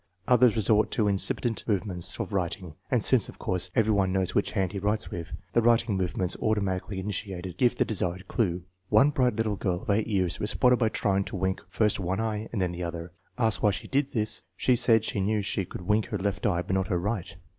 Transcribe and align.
Others 0.27 0.55
resort 0.55 0.89
to 0.89 1.07
incipient 1.07 1.63
move 1.67 1.85
ments 1.85 2.19
of 2.19 2.33
writing, 2.33 2.73
and 2.89 3.03
since, 3.03 3.29
of 3.29 3.37
course, 3.37 3.69
every 3.75 3.93
one 3.93 4.11
knows 4.11 4.33
which 4.33 4.53
hand 4.53 4.71
he 4.71 4.79
writes 4.79 5.11
with, 5.11 5.31
the 5.53 5.61
writing 5.61 5.95
movements 5.95 6.35
automatically 6.41 6.99
initiated 6.99 7.55
give 7.55 7.77
the 7.77 7.85
desired 7.85 8.27
clue. 8.27 8.63
One 8.89 9.11
bright 9.11 9.35
little 9.35 9.57
girl 9.57 9.83
of 9.83 9.91
8 9.91 10.07
years 10.07 10.39
responded 10.39 10.77
by 10.77 10.89
trying 10.89 11.25
to 11.25 11.35
wink 11.35 11.61
first 11.67 11.99
one 11.99 12.19
eye 12.19 12.49
and 12.51 12.59
then 12.59 12.71
the 12.71 12.81
other. 12.81 13.11
Asked 13.37 13.61
why 13.61 13.69
she 13.69 13.87
did 13.87 14.07
this, 14.07 14.41
she 14.57 14.75
said 14.75 15.05
she 15.05 15.19
knew 15.19 15.43
she 15.43 15.65
could 15.65 15.81
wink 15.81 16.05
her 16.07 16.17
left 16.17 16.47
eye, 16.47 16.63
but 16.63 16.73
not 16.73 16.87
her 16.87 16.97
right! 16.99 17.35